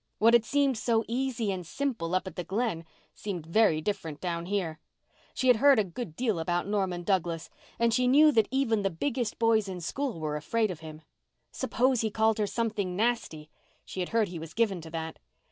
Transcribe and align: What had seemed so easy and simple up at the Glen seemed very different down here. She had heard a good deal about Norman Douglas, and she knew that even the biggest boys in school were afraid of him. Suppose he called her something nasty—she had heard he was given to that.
What 0.17 0.33
had 0.33 0.43
seemed 0.43 0.79
so 0.79 1.05
easy 1.07 1.51
and 1.51 1.63
simple 1.63 2.15
up 2.15 2.25
at 2.25 2.35
the 2.35 2.43
Glen 2.43 2.85
seemed 3.13 3.45
very 3.45 3.81
different 3.81 4.19
down 4.19 4.47
here. 4.47 4.79
She 5.35 5.45
had 5.47 5.57
heard 5.57 5.77
a 5.77 5.83
good 5.83 6.15
deal 6.15 6.39
about 6.39 6.65
Norman 6.67 7.03
Douglas, 7.03 7.51
and 7.77 7.93
she 7.93 8.07
knew 8.07 8.31
that 8.31 8.47
even 8.49 8.81
the 8.81 8.89
biggest 8.89 9.37
boys 9.37 9.67
in 9.67 9.79
school 9.79 10.19
were 10.19 10.37
afraid 10.37 10.71
of 10.71 10.79
him. 10.79 11.03
Suppose 11.51 12.01
he 12.01 12.09
called 12.09 12.39
her 12.39 12.47
something 12.47 12.95
nasty—she 12.95 13.99
had 13.99 14.09
heard 14.09 14.29
he 14.29 14.39
was 14.39 14.55
given 14.55 14.81
to 14.81 14.89
that. 14.89 15.19